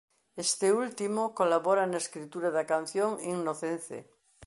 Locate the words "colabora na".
1.39-2.01